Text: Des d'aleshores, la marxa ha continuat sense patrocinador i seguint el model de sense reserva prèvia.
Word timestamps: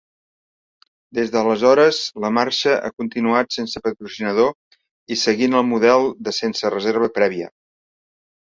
Des 1.17 1.33
d'aleshores, 1.35 1.99
la 2.23 2.31
marxa 2.37 2.73
ha 2.87 2.89
continuat 3.01 3.53
sense 3.57 3.83
patrocinador 3.89 4.81
i 5.17 5.19
seguint 5.27 5.57
el 5.61 5.69
model 5.75 6.11
de 6.29 6.35
sense 6.41 6.73
reserva 6.79 7.13
prèvia. 7.21 7.53